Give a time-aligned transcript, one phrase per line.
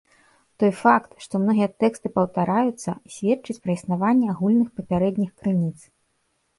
[0.61, 5.79] Той факт, што многія тэксты паўтараюцца, сведчыць пра існаванне агульных папярэдніх крыніц.